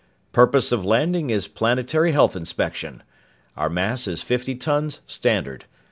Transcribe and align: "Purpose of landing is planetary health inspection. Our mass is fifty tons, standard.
"Purpose 0.31 0.71
of 0.71 0.83
landing 0.83 1.29
is 1.29 1.47
planetary 1.47 2.11
health 2.11 2.35
inspection. 2.35 3.03
Our 3.55 3.69
mass 3.69 4.07
is 4.07 4.23
fifty 4.23 4.55
tons, 4.55 5.01
standard. 5.05 5.65